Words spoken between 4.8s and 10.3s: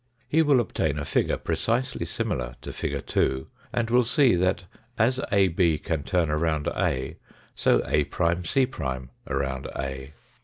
as AB can turn around A, so A'(f around A.